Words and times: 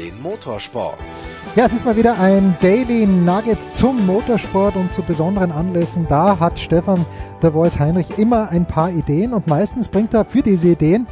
den 0.00 0.20
Motorsport. 0.22 0.98
Ja, 1.56 1.66
es 1.66 1.74
ist 1.74 1.84
mal 1.84 1.96
wieder 1.96 2.18
ein 2.18 2.56
Daily 2.62 3.06
Nugget 3.06 3.74
zum 3.74 4.06
Motorsport 4.06 4.74
und 4.76 4.94
zu 4.94 5.02
besonderen 5.02 5.52
Anlässen. 5.52 6.06
Da 6.08 6.38
hat 6.38 6.58
Stefan 6.58 7.04
der 7.42 7.52
Voice 7.52 7.78
Heinrich 7.78 8.18
immer 8.18 8.48
ein 8.48 8.66
paar 8.66 8.90
Ideen 8.90 9.34
und 9.34 9.46
meistens 9.46 9.88
bringt 9.88 10.14
er 10.14 10.24
für 10.24 10.40
diese 10.40 10.68
Ideen 10.68 11.06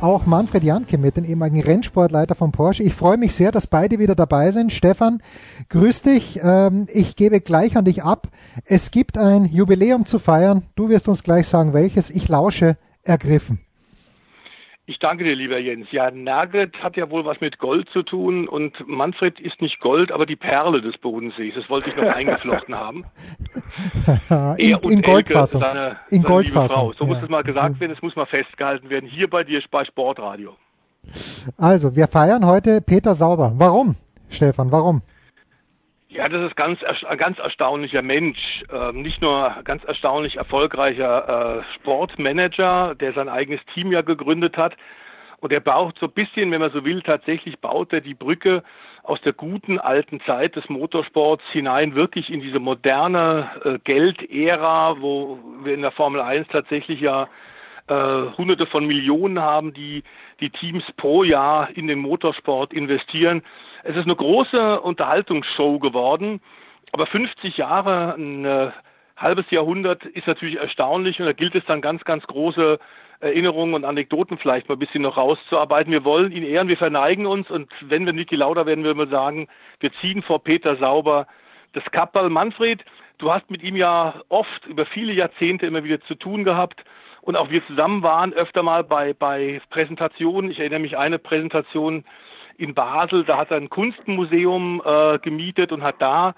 auch 0.00 0.26
Manfred 0.26 0.62
Janke 0.62 0.98
mit, 0.98 1.16
den 1.16 1.24
ehemaligen 1.24 1.62
Rennsportleiter 1.62 2.34
von 2.34 2.52
Porsche. 2.52 2.82
Ich 2.82 2.94
freue 2.94 3.16
mich 3.16 3.34
sehr, 3.34 3.50
dass 3.50 3.66
beide 3.66 3.98
wieder 3.98 4.14
dabei 4.14 4.50
sind. 4.50 4.72
Stefan, 4.72 5.22
grüß 5.70 6.02
dich. 6.02 6.38
Ähm, 6.42 6.86
ich 6.92 7.16
gebe 7.16 7.40
gleich 7.40 7.78
an 7.78 7.86
dich 7.86 8.02
ab. 8.04 8.28
Es 8.66 8.90
gibt 8.90 9.16
ein 9.16 9.46
Jubiläum 9.46 10.04
zu 10.04 10.18
feiern. 10.18 10.64
Du 10.74 10.90
wirst 10.90 11.08
uns 11.08 11.22
gleich 11.22 11.48
sagen, 11.48 11.72
welches. 11.72 12.10
Ich 12.10 12.28
lausche 12.28 12.76
ergriffen. 13.04 13.60
Ich 14.86 14.98
danke 14.98 15.24
dir, 15.24 15.34
lieber 15.34 15.58
Jens. 15.58 15.86
Ja, 15.92 16.10
Nugget 16.10 16.76
hat 16.82 16.98
ja 16.98 17.08
wohl 17.08 17.24
was 17.24 17.40
mit 17.40 17.58
Gold 17.58 17.88
zu 17.88 18.02
tun 18.02 18.46
und 18.46 18.86
Manfred 18.86 19.40
ist 19.40 19.62
nicht 19.62 19.80
Gold, 19.80 20.12
aber 20.12 20.26
die 20.26 20.36
Perle 20.36 20.82
des 20.82 20.98
Bodensees. 20.98 21.54
Das 21.54 21.70
wollte 21.70 21.88
ich 21.88 21.96
noch 21.96 22.02
eingeflochten 22.14 22.74
haben. 22.74 23.06
in, 24.58 24.76
in 24.76 25.00
Goldfassung. 25.00 25.62
Seine, 25.62 25.96
in 26.10 26.20
seine 26.20 26.24
Goldfassung. 26.24 26.92
So 26.98 27.04
ja. 27.04 27.14
muss 27.14 27.22
es 27.22 27.30
mal 27.30 27.42
gesagt 27.42 27.80
werden, 27.80 27.92
es 27.92 28.02
muss 28.02 28.14
mal 28.14 28.26
festgehalten 28.26 28.90
werden. 28.90 29.08
Hier 29.08 29.30
bei 29.30 29.42
dir 29.42 29.62
bei 29.70 29.86
Sportradio. 29.86 30.54
Also, 31.56 31.96
wir 31.96 32.06
feiern 32.06 32.44
heute 32.46 32.82
Peter 32.82 33.14
Sauber. 33.14 33.52
Warum, 33.56 33.96
Stefan, 34.28 34.70
warum? 34.70 35.00
Ja, 36.14 36.28
das 36.28 36.48
ist 36.48 36.54
ganz, 36.54 36.78
ein 36.84 37.18
ganz 37.18 37.40
erstaunlicher 37.40 38.00
Mensch. 38.00 38.62
Ähm, 38.72 39.02
nicht 39.02 39.20
nur 39.20 39.52
ganz 39.64 39.82
erstaunlich 39.82 40.36
erfolgreicher 40.36 41.58
äh, 41.58 41.74
Sportmanager, 41.74 42.94
der 42.94 43.12
sein 43.14 43.28
eigenes 43.28 43.60
Team 43.74 43.90
ja 43.90 44.00
gegründet 44.00 44.56
hat. 44.56 44.76
Und 45.40 45.52
er 45.52 45.58
baut 45.58 45.98
so 45.98 46.06
ein 46.06 46.12
bisschen, 46.12 46.52
wenn 46.52 46.60
man 46.60 46.70
so 46.70 46.84
will, 46.84 47.02
tatsächlich 47.02 47.58
baut 47.58 47.92
er 47.92 48.00
die 48.00 48.14
Brücke 48.14 48.62
aus 49.02 49.20
der 49.22 49.32
guten 49.32 49.80
alten 49.80 50.20
Zeit 50.20 50.54
des 50.54 50.68
Motorsports 50.68 51.42
hinein 51.50 51.96
wirklich 51.96 52.32
in 52.32 52.40
diese 52.40 52.60
moderne 52.60 53.50
äh, 53.64 53.78
Geldära, 53.82 55.00
wo 55.00 55.40
wir 55.64 55.74
in 55.74 55.82
der 55.82 55.90
Formel 55.90 56.20
1 56.20 56.46
tatsächlich 56.46 57.00
ja 57.00 57.26
äh, 57.88 57.94
hunderte 58.38 58.66
von 58.66 58.86
Millionen 58.86 59.40
haben, 59.40 59.74
die 59.74 60.02
die 60.40 60.50
Teams 60.50 60.84
pro 60.96 61.22
Jahr 61.22 61.68
in 61.76 61.86
den 61.86 61.98
Motorsport 61.98 62.72
investieren. 62.72 63.42
Es 63.82 63.96
ist 63.96 64.04
eine 64.04 64.16
große 64.16 64.80
Unterhaltungsshow 64.80 65.78
geworden, 65.78 66.40
aber 66.92 67.06
50 67.06 67.56
Jahre, 67.56 68.14
ein 68.14 68.44
äh, 68.44 68.70
halbes 69.16 69.50
Jahrhundert 69.50 70.04
ist 70.04 70.26
natürlich 70.26 70.56
erstaunlich 70.56 71.20
und 71.20 71.26
da 71.26 71.32
gilt 71.32 71.54
es 71.54 71.64
dann 71.66 71.80
ganz, 71.80 72.04
ganz 72.04 72.26
große 72.26 72.78
Erinnerungen 73.20 73.74
und 73.74 73.84
Anekdoten 73.84 74.38
vielleicht 74.38 74.68
mal 74.68 74.76
ein 74.76 74.80
bisschen 74.80 75.02
noch 75.02 75.16
rauszuarbeiten. 75.16 75.92
Wir 75.92 76.04
wollen 76.04 76.32
ihn 76.32 76.42
ehren, 76.42 76.68
wir 76.68 76.76
verneigen 76.76 77.26
uns 77.26 77.50
und 77.50 77.70
wenn 77.80 78.06
wir 78.06 78.12
Niki 78.12 78.36
Lauda 78.36 78.66
werden, 78.66 78.84
würden 78.84 78.98
wir 78.98 79.08
sagen, 79.08 79.48
wir 79.80 79.92
ziehen 80.00 80.22
vor 80.22 80.42
Peter 80.42 80.76
Sauber 80.76 81.26
das 81.72 81.84
Kappel. 81.90 82.28
Manfred, 82.28 82.84
du 83.18 83.32
hast 83.32 83.50
mit 83.50 83.62
ihm 83.62 83.76
ja 83.76 84.22
oft 84.28 84.66
über 84.66 84.84
viele 84.86 85.12
Jahrzehnte 85.12 85.66
immer 85.66 85.84
wieder 85.84 86.00
zu 86.02 86.14
tun 86.14 86.44
gehabt 86.44 86.84
und 87.24 87.36
auch 87.36 87.50
wir 87.50 87.66
zusammen 87.66 88.02
waren 88.02 88.34
öfter 88.34 88.62
mal 88.62 88.84
bei, 88.84 89.14
bei 89.14 89.60
Präsentationen. 89.70 90.50
Ich 90.50 90.60
erinnere 90.60 90.80
mich 90.80 90.98
eine 90.98 91.18
Präsentation 91.18 92.04
in 92.58 92.74
Basel, 92.74 93.24
da 93.24 93.38
hat 93.38 93.50
er 93.50 93.56
ein 93.56 93.70
Kunstmuseum 93.70 94.82
äh, 94.84 95.18
gemietet 95.18 95.72
und 95.72 95.82
hat 95.82 95.96
da 96.00 96.34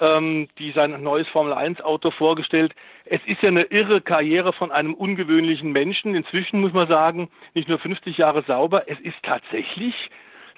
ähm, 0.00 0.48
die 0.58 0.70
sein 0.70 1.02
neues 1.02 1.26
Formel 1.28 1.52
1 1.52 1.80
Auto 1.80 2.12
vorgestellt. 2.12 2.72
Es 3.04 3.20
ist 3.26 3.42
ja 3.42 3.48
eine 3.48 3.64
irre 3.64 4.00
Karriere 4.00 4.52
von 4.52 4.70
einem 4.70 4.94
ungewöhnlichen 4.94 5.72
Menschen. 5.72 6.14
Inzwischen 6.14 6.60
muss 6.60 6.72
man 6.72 6.88
sagen, 6.88 7.28
nicht 7.54 7.68
nur 7.68 7.80
50 7.80 8.16
Jahre 8.16 8.44
sauber, 8.46 8.84
es 8.86 9.00
ist 9.00 9.16
tatsächlich 9.24 10.08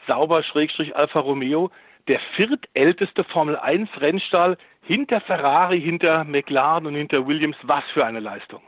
sauber 0.06 0.42
Schrägstrich 0.42 0.94
Alfa 0.94 1.20
Romeo 1.20 1.70
der 2.06 2.20
viertälteste 2.36 3.24
Formel 3.24 3.56
1 3.56 3.88
Rennstall 3.98 4.58
hinter 4.82 5.20
Ferrari, 5.22 5.80
hinter 5.80 6.24
McLaren 6.24 6.86
und 6.86 6.94
hinter 6.94 7.26
Williams. 7.26 7.56
Was 7.62 7.84
für 7.94 8.04
eine 8.04 8.20
Leistung. 8.20 8.60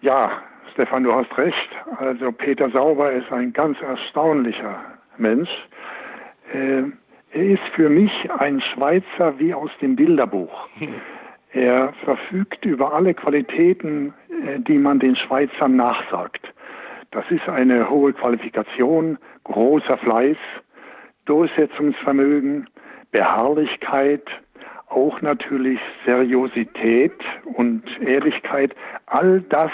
Ja, 0.00 0.30
Stefan, 0.72 1.04
du 1.04 1.12
hast 1.12 1.36
recht. 1.38 1.70
Also 1.98 2.32
Peter 2.32 2.70
Sauber 2.70 3.12
ist 3.12 3.32
ein 3.32 3.52
ganz 3.52 3.80
erstaunlicher 3.80 4.78
Mensch. 5.16 5.50
Äh, 6.52 6.82
er 7.32 7.44
ist 7.44 7.62
für 7.74 7.88
mich 7.88 8.30
ein 8.38 8.60
Schweizer 8.60 9.38
wie 9.38 9.54
aus 9.54 9.70
dem 9.80 9.96
Bilderbuch. 9.96 10.68
Er 11.52 11.94
verfügt 12.04 12.66
über 12.66 12.92
alle 12.92 13.14
Qualitäten, 13.14 14.12
äh, 14.28 14.60
die 14.60 14.76
man 14.76 14.98
den 14.98 15.16
Schweizern 15.16 15.76
nachsagt. 15.76 16.52
Das 17.12 17.24
ist 17.30 17.48
eine 17.48 17.88
hohe 17.88 18.12
Qualifikation, 18.12 19.16
großer 19.44 19.96
Fleiß, 19.96 20.36
Durchsetzungsvermögen, 21.24 22.68
Beharrlichkeit, 23.10 24.28
auch 24.88 25.20
natürlich 25.20 25.80
Seriosität 26.04 27.12
und 27.44 27.82
Ehrlichkeit. 28.00 28.74
All 29.06 29.40
das 29.42 29.70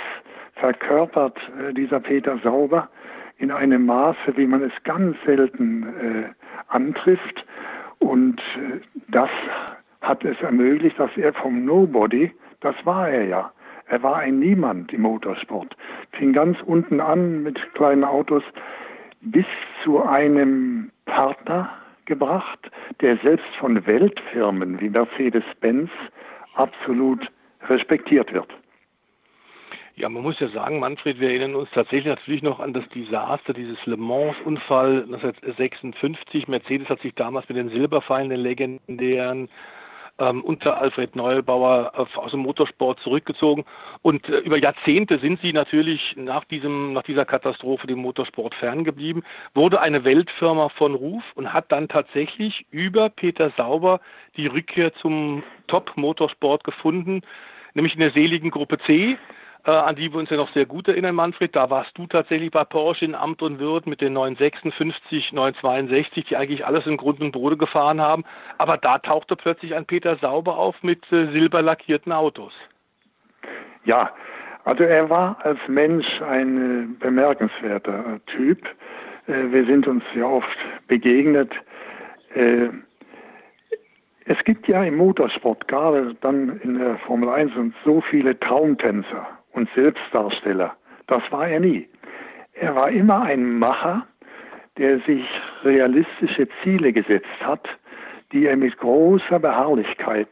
verkörpert 0.55 1.39
äh, 1.59 1.73
dieser 1.75 2.01
Peter 2.01 2.39
Sauber 2.39 2.89
in 3.39 3.51
einem 3.51 3.87
Maße, 3.87 4.37
wie 4.37 4.47
man 4.47 4.63
es 4.63 4.73
ganz 4.85 5.17
selten 5.25 5.83
äh, 5.83 6.25
antrifft. 6.69 7.45
Und 7.99 8.41
äh, 8.41 8.81
das 9.09 9.31
hat 10.01 10.25
es 10.25 10.41
ermöglicht, 10.41 10.99
dass 10.99 11.11
er 11.17 11.33
vom 11.33 11.65
Nobody, 11.65 12.33
das 12.61 12.75
war 12.85 13.09
er 13.09 13.25
ja, 13.25 13.53
er 13.87 14.03
war 14.03 14.17
ein 14.17 14.39
Niemand 14.39 14.93
im 14.93 15.03
Motorsport, 15.03 15.77
fing 16.13 16.33
ganz 16.33 16.57
unten 16.63 17.01
an 17.01 17.43
mit 17.43 17.61
kleinen 17.75 18.05
Autos 18.05 18.43
bis 19.21 19.47
zu 19.85 20.03
einem 20.03 20.91
Partner 21.05 21.71
gebracht, 22.07 22.71
der 23.01 23.17
selbst 23.19 23.55
von 23.59 23.87
Weltfirmen 23.87 24.81
wie 24.81 24.89
Mercedes-Benz 24.89 25.91
absolut 26.55 27.31
respektiert 27.69 28.33
wird. 28.33 28.49
Ja, 29.95 30.09
man 30.09 30.23
muss 30.23 30.41
ja 30.41 30.49
sagen, 30.49 30.81
Manfred, 30.81 31.21
wir 31.21 31.29
erinnern 31.29 31.55
uns 31.55 31.69
tatsächlich 31.71 32.07
natürlich 32.07 32.43
noch 32.43 32.61
an 32.61 32.73
das 32.73 32.89
Desaster, 32.89 33.53
dieses 33.53 33.85
Le 33.85 33.99
Mans-Unfall 33.99 35.03
1956. 35.05 36.49
Mercedes 36.49 36.89
hat 36.89 37.01
sich 37.03 37.15
damals 37.15 37.47
mit 37.49 37.59
den 37.59 37.69
Silberpfeilen, 37.69 38.31
den 38.31 38.41
legendären, 38.41 39.51
ähm, 40.23 40.43
unter 40.43 40.81
Alfred 40.81 41.17
Neubauer 41.17 41.93
äh, 41.97 42.19
aus 42.19 42.31
dem 42.31 42.41
Motorsport 42.41 43.01
zurückgezogen. 43.01 43.65
Und 44.03 44.29
äh, 44.29 44.39
über 44.39 44.57
Jahrzehnte 44.57 45.19
sind 45.19 45.41
sie 45.43 45.53
natürlich 45.53 46.15
nach, 46.17 46.45
diesem, 46.45 46.93
nach 46.93 47.03
dieser 47.03 47.25
Katastrophe 47.25 47.87
dem 47.89 47.99
Motorsport 47.99 48.55
ferngeblieben, 48.55 49.25
wurde 49.55 49.81
eine 49.81 50.05
Weltfirma 50.05 50.69
von 50.69 50.95
Ruf 50.95 51.25
und 51.35 51.53
hat 51.53 51.73
dann 51.73 51.89
tatsächlich 51.89 52.67
über 52.71 53.09
Peter 53.09 53.51
Sauber 53.57 54.01
die 54.37 54.47
Rückkehr 54.47 54.95
zum 54.95 55.43
Top-Motorsport 55.67 56.63
gefunden, 56.63 57.23
nämlich 57.75 57.95
in 57.95 58.01
der 58.01 58.13
seligen 58.13 58.51
Gruppe 58.51 58.79
C 58.79 59.19
an 59.65 59.95
die 59.95 60.13
wir 60.13 60.19
uns 60.19 60.31
ja 60.31 60.37
noch 60.37 60.53
sehr 60.53 60.67
gut 60.67 60.89
erinnern, 60.89 61.15
Manfred. 61.15 61.55
Da 61.55 61.71
warst 61.71 61.97
du 61.97 62.07
tatsächlich 62.07 62.51
bei 62.51 62.65
Porsche 62.65 63.05
in 63.05 63.15
Amt 63.15 63.43
und 63.43 63.61
Würden 63.61 63.91
mit 63.91 64.01
den 64.01 64.13
956, 64.13 65.33
962, 65.33 66.25
die 66.25 66.37
eigentlich 66.37 66.67
alles 66.67 66.87
in 66.87 66.97
Grund 66.97 67.21
und 67.21 67.31
Boden 67.33 67.59
gefahren 67.59 68.01
haben. 68.01 68.25
Aber 68.59 68.77
da 68.77 68.99
tauchte 68.99 69.37
plötzlich 69.37 69.75
ein 69.75 69.87
Peter 69.87 70.17
Sauber 70.17 70.57
auf 70.57 70.83
mit 70.83 71.05
äh, 71.13 71.31
silberlackierten 71.31 72.13
Autos. 72.13 72.53
Ja, 73.85 74.11
also 74.65 74.85
er 74.85 75.09
war 75.11 75.37
als 75.45 75.59
Mensch 75.69 76.07
ein 76.23 76.97
äh, 77.01 77.05
bemerkenswerter 77.05 78.21
Typ. 78.27 78.65
Äh, 79.27 79.53
wir 79.53 79.65
sind 79.67 79.87
uns 79.87 80.03
ja 80.15 80.25
oft 80.25 80.59
begegnet. 80.89 81.53
Äh, 82.35 82.69
es 84.25 84.43
gibt 84.45 84.67
ja 84.69 84.83
im 84.85 84.97
Motorsport, 84.97 85.67
gerade 85.67 86.15
dann 86.21 86.61
in 86.61 86.79
der 86.79 86.97
Formel 86.99 87.29
1, 87.29 87.55
und 87.57 87.75
so 87.85 88.01
viele 88.01 88.39
Traumtänzer 88.39 89.27
und 89.53 89.69
Selbstdarsteller. 89.75 90.77
Das 91.07 91.23
war 91.31 91.49
er 91.49 91.61
nie. 91.61 91.89
Er 92.55 92.75
war 92.75 92.91
immer 92.91 93.23
ein 93.23 93.59
Macher, 93.59 94.07
der 94.79 95.01
sich 95.01 95.25
realistische 95.65 96.49
Ziele 96.63 96.93
gesetzt 96.93 97.27
hat, 97.41 97.69
die 98.33 98.47
er 98.47 98.57
mit 98.57 98.77
großer 98.79 99.39
Beharrlichkeit 99.39 100.29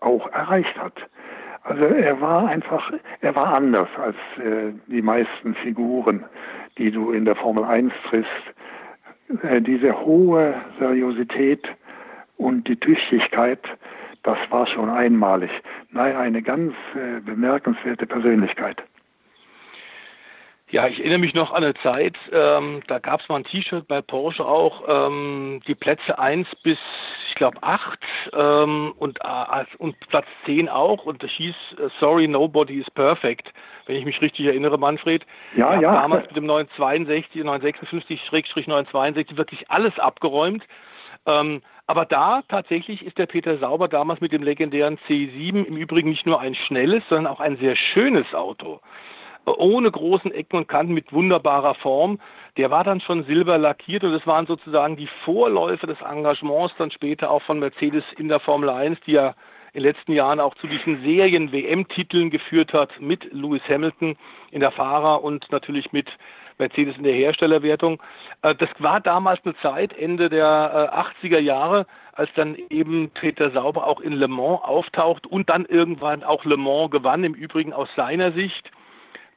auch 0.00 0.30
erreicht 0.32 0.76
hat. 0.78 0.94
Also 1.62 1.84
er 1.84 2.20
war 2.20 2.46
einfach, 2.48 2.92
er 3.20 3.34
war 3.34 3.54
anders 3.54 3.88
als 3.96 4.16
äh, 4.38 4.72
die 4.86 5.00
meisten 5.02 5.54
Figuren, 5.54 6.24
die 6.76 6.90
du 6.90 7.12
in 7.12 7.24
der 7.24 7.36
Formel 7.36 7.64
1 7.64 7.92
triffst. 8.08 8.54
Äh, 9.42 9.62
diese 9.62 9.98
hohe 9.98 10.54
Seriosität 10.78 11.66
und 12.36 12.68
die 12.68 12.76
Tüchtigkeit, 12.76 13.60
das 14.24 14.38
war 14.50 14.66
schon 14.66 14.90
einmalig. 14.90 15.50
Nein, 15.90 16.16
eine 16.16 16.42
ganz 16.42 16.74
äh, 16.94 17.20
bemerkenswerte 17.20 18.06
Persönlichkeit. 18.06 18.82
Ja, 20.70 20.88
ich 20.88 20.98
erinnere 20.98 21.18
mich 21.18 21.34
noch 21.34 21.52
an 21.52 21.62
eine 21.62 21.74
Zeit, 21.74 22.16
ähm, 22.32 22.82
da 22.88 22.98
gab 22.98 23.20
es 23.20 23.28
mal 23.28 23.36
ein 23.36 23.44
T-Shirt 23.44 23.86
bei 23.86 24.00
Porsche 24.00 24.44
auch, 24.44 24.82
ähm, 24.88 25.60
die 25.68 25.74
Plätze 25.74 26.18
1 26.18 26.48
bis, 26.62 26.78
ich 27.28 27.34
glaube, 27.36 27.58
8 27.62 28.00
ähm, 28.32 28.92
und, 28.96 29.20
äh, 29.20 29.64
und 29.78 30.00
Platz 30.08 30.26
10 30.46 30.68
auch 30.68 31.04
und 31.04 31.22
das 31.22 31.30
hieß 31.32 31.54
uh, 31.78 31.88
Sorry, 32.00 32.26
Nobody 32.26 32.80
is 32.80 32.90
Perfect, 32.90 33.52
wenn 33.86 33.96
ich 33.96 34.04
mich 34.04 34.20
richtig 34.20 34.46
erinnere, 34.46 34.78
Manfred. 34.78 35.24
Ja, 35.54 35.78
ja. 35.78 35.92
Damals 35.92 36.26
mit 36.28 36.36
dem 36.36 36.46
962, 36.46 37.42
956-962 37.42 39.36
wirklich 39.36 39.70
alles 39.70 39.96
abgeräumt. 39.98 40.64
Ähm, 41.26 41.62
aber 41.86 42.06
da 42.06 42.42
tatsächlich 42.48 43.04
ist 43.04 43.18
der 43.18 43.26
Peter 43.26 43.58
Sauber 43.58 43.88
damals 43.88 44.20
mit 44.20 44.32
dem 44.32 44.42
legendären 44.42 44.98
C7 45.08 45.64
im 45.64 45.76
Übrigen 45.76 46.10
nicht 46.10 46.26
nur 46.26 46.40
ein 46.40 46.54
schnelles, 46.54 47.02
sondern 47.08 47.32
auch 47.32 47.40
ein 47.40 47.56
sehr 47.58 47.76
schönes 47.76 48.32
Auto 48.34 48.80
ohne 49.46 49.90
großen 49.90 50.32
Ecken 50.32 50.56
und 50.56 50.68
Kanten 50.68 50.94
mit 50.94 51.12
wunderbarer 51.12 51.74
Form. 51.74 52.18
Der 52.56 52.70
war 52.70 52.84
dann 52.84 53.00
schon 53.00 53.24
silber 53.24 53.58
lackiert 53.58 54.04
und 54.04 54.12
das 54.12 54.26
waren 54.26 54.46
sozusagen 54.46 54.96
die 54.96 55.08
Vorläufe 55.24 55.86
des 55.86 56.00
Engagements 56.00 56.74
dann 56.78 56.90
später 56.90 57.30
auch 57.30 57.42
von 57.42 57.58
Mercedes 57.58 58.04
in 58.16 58.28
der 58.28 58.40
Formel 58.40 58.70
1, 58.70 58.98
die 59.06 59.12
ja 59.12 59.34
in 59.72 59.82
den 59.82 59.92
letzten 59.92 60.12
Jahren 60.12 60.38
auch 60.38 60.54
zu 60.54 60.68
diesen 60.68 61.02
Serien-WM-Titeln 61.02 62.30
geführt 62.30 62.72
hat 62.72 63.00
mit 63.00 63.32
Lewis 63.32 63.62
Hamilton 63.68 64.16
in 64.52 64.60
der 64.60 64.70
Fahrer- 64.70 65.22
und 65.22 65.50
natürlich 65.50 65.92
mit 65.92 66.08
Mercedes 66.58 66.96
in 66.96 67.04
der 67.04 67.14
Herstellerwertung. 67.14 68.02
Äh, 68.42 68.54
das 68.54 68.68
war 68.78 69.00
damals 69.00 69.40
eine 69.44 69.56
Zeit, 69.56 69.96
Ende 69.96 70.28
der 70.28 70.92
80er 71.22 71.38
äh, 71.38 71.40
Jahre, 71.40 71.86
als 72.12 72.30
dann 72.34 72.56
eben 72.70 73.10
Peter 73.10 73.50
Sauber 73.50 73.86
auch 73.86 74.00
in 74.00 74.12
Le 74.12 74.28
Mans 74.28 74.62
auftaucht 74.62 75.26
und 75.26 75.50
dann 75.50 75.64
irgendwann 75.66 76.22
auch 76.22 76.44
Le 76.44 76.56
Mans 76.56 76.90
gewann, 76.90 77.24
im 77.24 77.34
Übrigen 77.34 77.72
aus 77.72 77.88
seiner 77.96 78.32
Sicht 78.32 78.70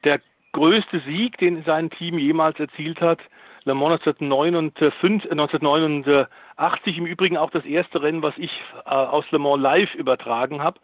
der 0.04 0.22
größte 0.54 1.02
Sieg, 1.02 1.38
den 1.38 1.64
sein 1.64 1.90
Team 1.90 2.18
jemals 2.18 2.60
erzielt 2.60 3.02
hat. 3.02 3.20
Le 3.64 3.76
Mans 3.76 4.00
1989, 4.06 5.32
1989 5.32 6.98
im 6.98 7.06
Übrigen 7.06 7.38
auch 7.38 7.50
das 7.50 7.66
erste 7.66 8.02
Rennen, 8.02 8.24
was 8.24 8.34
ich 8.38 8.62
äh, 8.86 8.90
aus 8.90 9.30
Le 9.32 9.40
Mans 9.40 9.62
live 9.62 9.94
übertragen 9.96 10.62
habe. 10.62 10.80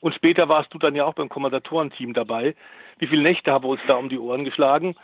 Und 0.00 0.14
später 0.14 0.48
warst 0.48 0.72
du 0.72 0.78
dann 0.78 0.94
ja 0.94 1.04
auch 1.04 1.14
beim 1.14 1.28
Kommandatorenteam 1.28 2.14
dabei. 2.14 2.54
Wie 2.98 3.06
viele 3.06 3.22
Nächte 3.22 3.52
haben 3.52 3.64
wir 3.64 3.70
uns 3.70 3.82
da 3.86 3.96
um 3.96 4.08
die 4.08 4.18
Ohren 4.18 4.44
geschlagen? 4.44 4.94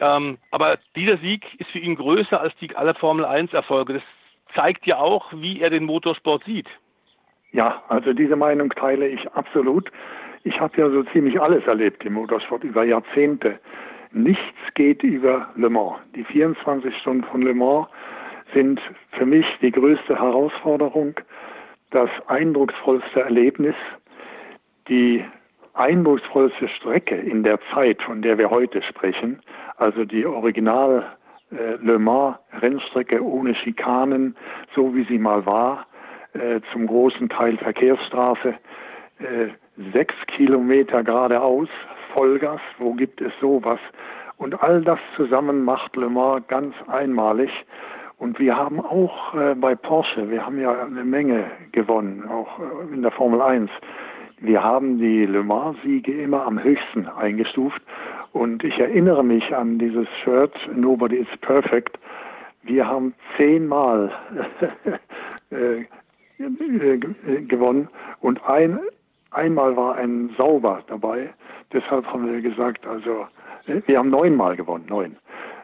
Ähm, 0.00 0.38
aber 0.50 0.78
dieser 0.94 1.16
Sieg 1.18 1.44
ist 1.58 1.70
für 1.70 1.78
ihn 1.78 1.96
größer 1.96 2.40
als 2.40 2.54
die 2.60 2.74
aller 2.76 2.94
Formel 2.94 3.24
1 3.24 3.52
Erfolge. 3.52 3.94
Das 3.94 4.02
zeigt 4.54 4.86
ja 4.86 4.98
auch, 4.98 5.32
wie 5.32 5.60
er 5.60 5.70
den 5.70 5.84
Motorsport 5.84 6.44
sieht. 6.44 6.68
Ja, 7.52 7.82
also 7.88 8.12
diese 8.12 8.36
Meinung 8.36 8.70
teile 8.70 9.08
ich 9.08 9.30
absolut. 9.32 9.90
Ich 10.44 10.60
habe 10.60 10.80
ja 10.80 10.90
so 10.90 11.02
ziemlich 11.04 11.40
alles 11.40 11.66
erlebt 11.66 12.04
im 12.04 12.14
Motorsport 12.14 12.64
über 12.64 12.84
Jahrzehnte. 12.84 13.58
Nichts 14.12 14.42
geht 14.74 15.02
über 15.02 15.48
Le 15.56 15.70
Mans. 15.70 15.96
Die 16.14 16.24
24 16.24 16.96
Stunden 16.98 17.24
von 17.24 17.42
Le 17.42 17.54
Mans 17.54 17.88
sind 18.54 18.80
für 19.12 19.26
mich 19.26 19.46
die 19.60 19.72
größte 19.72 20.18
Herausforderung, 20.18 21.14
das 21.90 22.10
eindrucksvollste 22.26 23.22
Erlebnis, 23.22 23.74
die 24.88 25.24
eindrucksvollste 25.74 26.68
Strecke 26.68 27.16
in 27.16 27.42
der 27.42 27.58
Zeit, 27.72 28.02
von 28.02 28.22
der 28.22 28.38
wir 28.38 28.50
heute 28.50 28.82
sprechen, 28.82 29.40
also 29.76 30.04
die 30.04 30.26
Original 30.26 31.04
äh, 31.50 31.76
Le 31.82 31.98
Mans 31.98 32.36
Rennstrecke 32.60 33.22
ohne 33.22 33.54
Schikanen, 33.54 34.36
so 34.74 34.94
wie 34.94 35.04
sie 35.04 35.18
mal 35.18 35.46
war, 35.46 35.86
äh, 36.32 36.60
zum 36.72 36.86
großen 36.86 37.28
Teil 37.28 37.56
Verkehrsstraße, 37.56 38.54
äh, 39.18 39.48
sechs 39.92 40.14
Kilometer 40.26 41.02
geradeaus, 41.02 41.68
Vollgas, 42.12 42.60
wo 42.78 42.94
gibt 42.94 43.20
es 43.20 43.32
sowas? 43.40 43.80
Und 44.38 44.62
all 44.62 44.82
das 44.82 44.98
zusammen 45.16 45.64
macht 45.64 45.96
Le 45.96 46.08
Mans 46.08 46.46
ganz 46.48 46.74
einmalig. 46.88 47.50
Und 48.18 48.38
wir 48.38 48.56
haben 48.56 48.80
auch 48.80 49.34
äh, 49.34 49.54
bei 49.54 49.74
Porsche, 49.74 50.30
wir 50.30 50.44
haben 50.44 50.58
ja 50.58 50.84
eine 50.84 51.04
Menge 51.04 51.44
gewonnen, 51.72 52.26
auch 52.28 52.58
äh, 52.58 52.94
in 52.94 53.02
der 53.02 53.10
Formel 53.10 53.42
1. 53.42 53.70
Wir 54.40 54.62
haben 54.62 54.98
die 54.98 55.26
Le 55.26 55.42
Mans-Siege 55.42 56.12
immer 56.22 56.46
am 56.46 56.62
höchsten 56.62 57.06
eingestuft. 57.08 57.80
Und 58.36 58.62
ich 58.64 58.78
erinnere 58.78 59.24
mich 59.24 59.54
an 59.54 59.78
dieses 59.78 60.06
Shirt, 60.22 60.52
Nobody 60.74 61.16
is 61.16 61.38
Perfect. 61.40 61.98
Wir 62.64 62.86
haben 62.86 63.14
zehnmal 63.36 64.12
äh, 65.50 65.80
äh, 66.38 67.42
gewonnen 67.42 67.88
und 68.20 68.44
ein 68.44 68.78
Einmal 69.30 69.76
war 69.76 69.96
ein 69.96 70.30
Sauber 70.38 70.82
dabei. 70.86 71.28
Deshalb 71.72 72.06
haben 72.06 72.30
wir 72.30 72.40
gesagt, 72.40 72.86
also 72.86 73.26
wir 73.66 73.98
haben 73.98 74.10
neunmal 74.10 74.56
gewonnen, 74.56 74.86
neun 74.88 75.16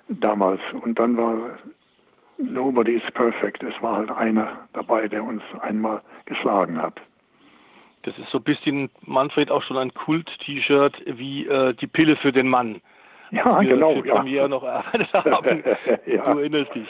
damals. 0.09 0.61
Und 0.83 0.99
dann 0.99 1.17
war 1.17 1.59
Nobody 2.39 2.97
is 2.97 3.11
perfect. 3.13 3.63
Es 3.63 3.81
war 3.83 3.97
halt 3.99 4.11
einer 4.11 4.69
dabei, 4.73 5.09
der 5.09 5.23
uns 5.23 5.43
einmal 5.61 6.03
geschlagen 6.27 6.81
hat. 6.81 7.01
Das 8.03 8.19
ist 8.19 8.31
so 8.31 8.39
ein 8.39 8.45
bisschen, 8.45 8.91
Manfred, 9.03 9.51
auch 9.51 9.63
schon 9.63 9.79
ein 9.79 9.95
Kult-T-Shirt 9.95 11.03
wie 11.07 11.47
äh, 11.47 11.75
die 11.75 11.87
Pille 11.87 12.17
für 12.17 12.33
den 12.33 12.49
Mann. 12.49 12.81
Ja, 13.31 13.61
die 13.61 13.69
genau. 13.69 14.01
Die 14.03 14.09
ja. 14.09 14.25
wir 14.25 14.49
noch 14.49 14.63
erarbeitet 14.63 15.13
haben. 15.15 15.65
ja. 16.07 16.33
Du 16.33 16.39
erinnerst 16.39 16.75
dich. 16.75 16.89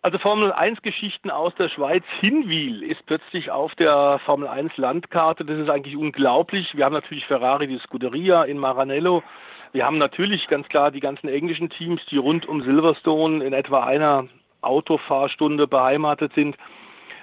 Also 0.00 0.18
Formel 0.18 0.52
1 0.52 0.80
Geschichten 0.82 1.28
aus 1.28 1.54
der 1.56 1.68
Schweiz. 1.68 2.04
Hinwil 2.20 2.84
ist 2.84 3.04
plötzlich 3.06 3.50
auf 3.50 3.74
der 3.74 4.20
Formel 4.24 4.46
1 4.46 4.76
Landkarte. 4.76 5.44
Das 5.44 5.58
ist 5.58 5.68
eigentlich 5.68 5.96
unglaublich. 5.96 6.76
Wir 6.76 6.84
haben 6.84 6.92
natürlich 6.92 7.26
Ferrari, 7.26 7.66
die 7.66 7.80
Scuderia 7.80 8.44
in 8.44 8.58
Maranello. 8.58 9.24
Wir 9.72 9.84
haben 9.84 9.98
natürlich 9.98 10.46
ganz 10.46 10.68
klar 10.68 10.92
die 10.92 11.00
ganzen 11.00 11.28
englischen 11.28 11.68
Teams, 11.68 12.00
die 12.06 12.16
rund 12.16 12.46
um 12.46 12.62
Silverstone 12.62 13.44
in 13.44 13.52
etwa 13.52 13.84
einer 13.84 14.28
Autofahrstunde 14.62 15.66
beheimatet 15.66 16.32
sind. 16.32 16.56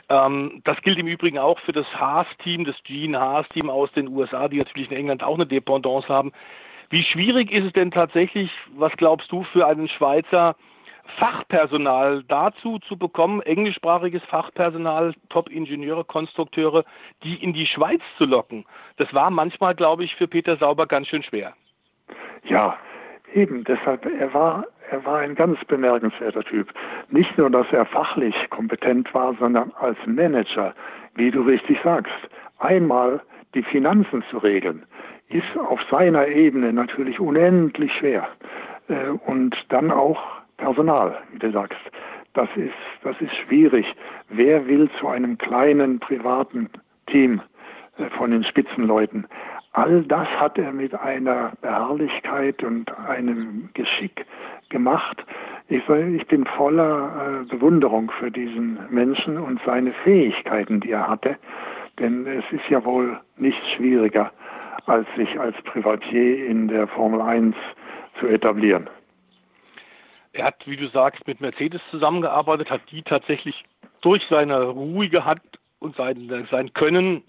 Ähm, 0.10 0.62
das 0.64 0.82
gilt 0.82 1.00
im 1.00 1.08
Übrigen 1.08 1.38
auch 1.38 1.60
für 1.60 1.72
das 1.72 1.88
Haas-Team, 1.94 2.66
das 2.66 2.76
Gene 2.84 3.20
Haas-Team 3.20 3.70
aus 3.70 3.92
den 3.94 4.08
USA, 4.10 4.48
die 4.48 4.58
natürlich 4.58 4.92
in 4.92 4.98
England 4.98 5.24
auch 5.24 5.36
eine 5.36 5.46
Dependance 5.46 6.08
haben. 6.10 6.32
Wie 6.90 7.04
schwierig 7.04 7.52
ist 7.52 7.66
es 7.66 7.74
denn 7.74 7.92
tatsächlich, 7.92 8.52
was 8.76 8.94
glaubst 8.98 9.32
du, 9.32 9.44
für 9.44 9.66
einen 9.66 9.88
Schweizer 9.88 10.56
Fachpersonal 11.18 12.24
dazu 12.28 12.80
zu 12.80 12.98
bekommen, 12.98 13.42
englischsprachiges 13.42 14.24
Fachpersonal, 14.24 15.14
Top-Ingenieure, 15.30 16.04
Konstrukteure, 16.04 16.84
die 17.24 17.36
in 17.36 17.54
die 17.54 17.66
Schweiz 17.66 18.02
zu 18.18 18.26
locken. 18.26 18.66
Das 18.98 19.14
war 19.14 19.30
manchmal, 19.30 19.76
glaube 19.76 20.04
ich, 20.04 20.16
für 20.16 20.28
Peter 20.28 20.58
Sauber 20.58 20.88
ganz 20.88 21.08
schön 21.08 21.24
schwer. 21.24 21.54
Ja, 22.44 22.78
eben. 23.34 23.64
Deshalb, 23.64 24.06
er 24.06 24.34
war, 24.34 24.66
er 24.92 25.06
war 25.06 25.20
ein 25.20 25.36
ganz 25.36 25.64
bemerkenswerter 25.66 26.44
Typ. 26.44 26.70
Nicht 27.10 27.38
nur, 27.38 27.50
dass 27.50 27.72
er 27.72 27.86
fachlich 27.86 28.36
kompetent 28.50 29.14
war, 29.14 29.34
sondern 29.40 29.72
als 29.80 29.98
Manager, 30.06 30.74
wie 31.16 31.32
du 31.32 31.42
richtig 31.42 31.80
sagst. 31.84 32.14
Einmal 32.60 33.22
die 33.54 33.64
Finanzen 33.64 34.24
zu 34.30 34.38
regeln, 34.38 34.84
ist 35.30 35.58
auf 35.58 35.80
seiner 35.90 36.28
Ebene 36.28 36.72
natürlich 36.74 37.20
unendlich 37.20 37.94
schwer. 37.94 38.28
Äh, 38.88 39.10
und 39.26 39.56
dann 39.70 39.92
auch 39.92 40.22
Personal, 40.58 41.18
wie 41.32 41.40
du 41.40 41.52
sagst. 41.52 41.80
Das 42.34 42.50
ist, 42.56 42.74
das 43.04 43.20
ist 43.22 43.36
schwierig. 43.36 43.86
Wer 44.30 44.68
will 44.68 44.90
zu 45.00 45.08
einem 45.08 45.38
kleinen 45.38 46.00
privaten 46.00 46.70
Team 47.08 47.42
äh, 47.98 48.10
von 48.18 48.32
den 48.32 48.44
Spitzenleuten? 48.44 49.28
All 49.74 50.04
das 50.04 50.28
hat 50.40 50.58
er 50.58 50.72
mit 50.72 50.96
einer 50.96 51.52
Beharrlichkeit 51.62 52.64
und 52.64 52.98
einem 53.10 53.70
Geschick 53.74 54.26
gemacht. 54.70 55.24
Ich, 55.68 55.88
ich 55.90 56.28
bin 56.28 56.46
voller 56.46 57.44
äh, 57.44 57.46
Bewunderung 57.46 58.12
für 58.12 58.30
diesen 58.30 58.80
Menschen 58.90 59.38
und 59.38 59.60
seine 59.66 59.94
Fähigkeiten, 60.04 60.80
die 60.80 60.92
er 60.92 61.08
hatte. 61.08 61.38
Denn 62.00 62.28
es 62.28 62.44
ist 62.52 62.70
ja 62.70 62.84
wohl 62.84 63.20
nichts 63.38 63.68
schwieriger, 63.72 64.32
als 64.86 65.08
sich 65.16 65.40
als 65.40 65.56
Privatier 65.64 66.46
in 66.46 66.68
der 66.68 66.88
Formel 66.88 67.22
1 67.22 67.56
zu 68.20 68.28
etablieren. 68.28 68.90
Er 70.34 70.46
hat, 70.46 70.68
wie 70.68 70.76
du 70.76 70.88
sagst, 70.90 71.26
mit 71.28 71.40
Mercedes 71.40 71.82
zusammengearbeitet, 71.90 72.70
hat 72.70 72.82
die 72.92 73.02
tatsächlich 73.02 73.64
durch 74.02 74.26
seine 74.30 74.64
ruhige 74.64 75.24
Hand 75.24 75.42
und 75.80 75.96
sein, 75.96 76.48
sein 76.52 76.74
Können 76.74 77.24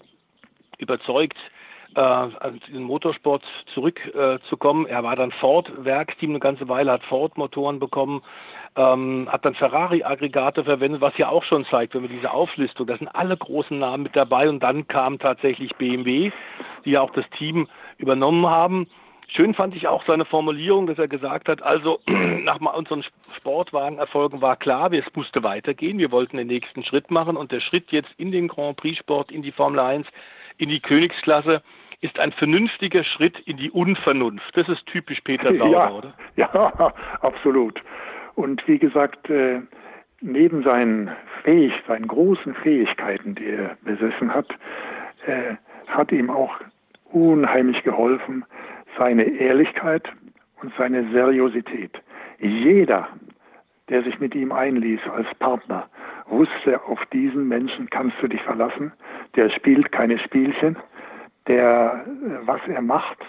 überzeugt, 0.77 1.37
äh, 1.95 2.27
in 2.67 2.73
den 2.73 2.83
Motorsport 2.83 3.43
zurückzukommen. 3.73 4.85
Er 4.85 5.03
war 5.03 5.15
dann 5.15 5.31
Ford-Werksteam 5.31 6.31
eine 6.31 6.39
ganze 6.39 6.67
Weile, 6.67 6.91
hat 6.91 7.03
Ford-Motoren 7.03 7.79
bekommen, 7.79 8.21
ähm, 8.75 9.27
hat 9.31 9.45
dann 9.45 9.55
Ferrari-Aggregate 9.55 10.63
verwendet, 10.63 11.01
was 11.01 11.17
ja 11.17 11.29
auch 11.29 11.43
schon 11.43 11.65
zeigt, 11.65 11.95
wenn 11.95 12.03
wir 12.03 12.09
diese 12.09 12.31
Auflistung, 12.31 12.87
da 12.87 12.97
sind 12.97 13.07
alle 13.07 13.35
großen 13.35 13.77
Namen 13.77 14.03
mit 14.03 14.15
dabei 14.15 14.49
und 14.49 14.61
dann 14.61 14.87
kam 14.87 15.19
tatsächlich 15.19 15.75
BMW, 15.75 16.31
die 16.85 16.91
ja 16.91 17.01
auch 17.01 17.11
das 17.11 17.29
Team 17.31 17.67
übernommen 17.97 18.45
haben. 18.45 18.87
Schön 19.29 19.53
fand 19.53 19.75
ich 19.75 19.89
auch 19.89 20.05
seine 20.07 20.23
Formulierung, 20.23 20.87
dass 20.87 20.97
er 20.97 21.09
gesagt 21.09 21.49
hat, 21.49 21.61
also 21.61 21.99
nach 22.07 22.61
unseren 22.61 23.03
Sportwagenerfolgen 23.35 24.41
war 24.41 24.55
klar, 24.55 24.91
es 24.93 25.03
musste 25.15 25.43
weitergehen. 25.43 25.97
Wir 25.97 26.11
wollten 26.11 26.37
den 26.37 26.47
nächsten 26.47 26.83
Schritt 26.85 27.11
machen 27.11 27.35
und 27.35 27.51
der 27.51 27.59
Schritt 27.59 27.91
jetzt 27.91 28.11
in 28.17 28.31
den 28.31 28.47
Grand 28.47 28.77
Prix 28.77 28.99
Sport, 28.99 29.31
in 29.31 29.41
die 29.41 29.51
Formel 29.51 29.79
1, 29.79 30.07
in 30.57 30.69
die 30.69 30.79
Königsklasse 30.79 31.61
ist 32.01 32.19
ein 32.19 32.31
vernünftiger 32.31 33.03
Schritt 33.03 33.39
in 33.39 33.57
die 33.57 33.71
Unvernunft. 33.71 34.55
Das 34.55 34.69
ist 34.69 34.85
typisch 34.85 35.21
Peter 35.21 35.55
Sauer, 35.55 35.71
ja, 35.71 35.91
oder? 35.91 36.13
Ja, 36.35 36.93
absolut. 37.21 37.81
Und 38.35 38.67
wie 38.67 38.77
gesagt, 38.77 39.29
äh, 39.29 39.61
neben 40.21 40.63
seinen, 40.63 41.11
Fähig, 41.43 41.73
seinen 41.87 42.07
großen 42.07 42.53
Fähigkeiten, 42.55 43.35
die 43.35 43.47
er 43.47 43.77
besessen 43.83 44.33
hat, 44.33 44.47
äh, 45.25 45.55
hat 45.87 46.11
ihm 46.11 46.29
auch 46.29 46.53
unheimlich 47.11 47.83
geholfen 47.83 48.45
seine 48.97 49.23
Ehrlichkeit 49.23 50.11
und 50.61 50.73
seine 50.77 51.09
Seriosität. 51.11 51.91
Jeder, 52.39 53.07
der 53.89 54.03
sich 54.03 54.19
mit 54.19 54.35
ihm 54.35 54.51
einließ 54.51 55.01
als 55.13 55.27
Partner, 55.35 55.87
wusste, 56.27 56.81
auf 56.83 57.03
diesen 57.07 57.47
Menschen 57.47 57.89
kannst 57.89 58.17
du 58.21 58.27
dich 58.27 58.41
verlassen. 58.41 58.91
Der 59.35 59.49
spielt 59.49 59.91
keine 59.91 60.17
Spielchen. 60.19 60.75
Der, 61.47 62.05
äh, 62.05 62.47
was 62.47 62.59
er 62.67 62.81
macht, 62.81 63.19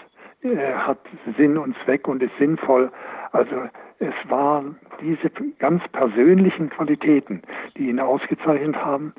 äh, 0.41 0.73
hat 0.73 0.99
Sinn 1.37 1.57
und 1.57 1.75
Zweck 1.85 2.07
und 2.07 2.21
ist 2.21 2.37
sinnvoll. 2.37 2.91
Also 3.31 3.55
es 3.99 4.13
waren 4.27 4.77
diese 5.01 5.29
ganz 5.59 5.85
persönlichen 5.89 6.69
Qualitäten, 6.69 7.41
die 7.77 7.89
ihn 7.89 7.99
ausgezeichnet 7.99 8.75
haben 8.75 9.13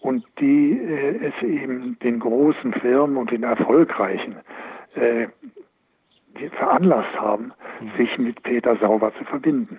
und 0.00 0.24
die 0.40 0.72
äh, 0.72 1.26
es 1.26 1.42
eben 1.42 1.98
den 2.00 2.20
großen 2.20 2.72
Firmen 2.74 3.16
und 3.16 3.30
den 3.30 3.42
erfolgreichen 3.42 4.36
äh, 4.94 5.28
veranlasst 6.58 7.18
haben, 7.18 7.52
mhm. 7.80 7.90
sich 7.96 8.18
mit 8.18 8.42
Peter 8.42 8.76
Sauber 8.76 9.12
zu 9.14 9.24
verbinden. 9.24 9.78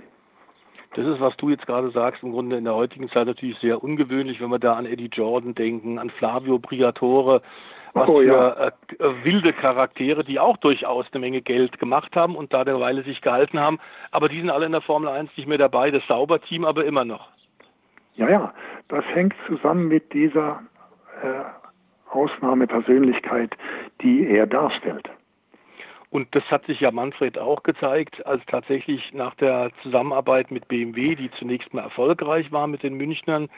Das 0.95 1.05
ist, 1.07 1.19
was 1.19 1.35
du 1.37 1.49
jetzt 1.49 1.65
gerade 1.65 1.89
sagst, 1.91 2.23
im 2.23 2.31
Grunde 2.31 2.57
in 2.57 2.65
der 2.65 2.75
heutigen 2.75 3.09
Zeit 3.09 3.25
natürlich 3.25 3.57
sehr 3.59 3.83
ungewöhnlich, 3.83 4.39
wenn 4.39 4.49
wir 4.49 4.59
da 4.59 4.75
an 4.75 4.85
Eddie 4.85 5.09
Jordan 5.11 5.55
denken, 5.55 5.97
an 5.97 6.09
Flavio 6.11 6.59
Briatore, 6.59 7.41
was 7.93 8.09
oh, 8.09 8.19
für 8.19 8.25
ja. 8.25 8.67
äh, 8.67 8.71
wilde 9.23 9.53
Charaktere, 9.53 10.23
die 10.23 10.39
auch 10.39 10.57
durchaus 10.57 11.05
eine 11.11 11.21
Menge 11.21 11.41
Geld 11.41 11.79
gemacht 11.79 12.15
haben 12.15 12.35
und 12.35 12.53
da 12.53 12.63
derweile 12.63 13.03
sich 13.03 13.21
gehalten 13.21 13.59
haben. 13.59 13.79
Aber 14.11 14.29
die 14.29 14.39
sind 14.39 14.49
alle 14.49 14.65
in 14.65 14.71
der 14.71 14.81
Formel 14.81 15.09
1 15.09 15.31
nicht 15.35 15.47
mehr 15.47 15.57
dabei, 15.57 15.91
das 15.91 16.05
Sauberteam 16.07 16.65
aber 16.65 16.85
immer 16.85 17.05
noch. 17.05 17.29
Ja, 18.15 18.29
ja, 18.29 18.53
das 18.89 19.03
hängt 19.13 19.33
zusammen 19.47 19.87
mit 19.87 20.13
dieser 20.13 20.61
äh, 21.23 22.11
Ausnahmepersönlichkeit, 22.11 23.55
die 24.01 24.27
er 24.27 24.45
darstellt. 24.45 25.09
Und 26.13 26.27
das 26.35 26.43
hat 26.51 26.63
sich 26.67 26.79
ja 26.79 26.91
Manfred 26.91 27.39
auch 27.39 27.63
gezeigt, 27.63 28.23
als 28.27 28.45
tatsächlich 28.45 29.13
nach 29.13 29.33
der 29.33 29.71
Zusammenarbeit 29.81 30.51
mit 30.51 30.67
BMW, 30.67 31.15
die 31.15 31.31
zunächst 31.39 31.73
mal 31.73 31.81
erfolgreich 31.81 32.51
war 32.51 32.67
mit 32.67 32.83
den 32.83 32.93
Münchnern, 32.93 33.49